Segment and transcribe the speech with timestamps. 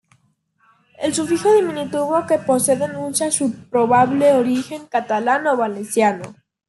[0.97, 6.35] El sufijo diminutivo que posee denuncia su probable origen catalán o valenciano.